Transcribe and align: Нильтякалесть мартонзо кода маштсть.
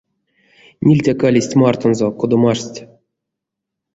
Нильтякалесть 0.85 1.57
мартонзо 1.61 2.07
кода 2.19 2.37
маштсть. 2.43 2.79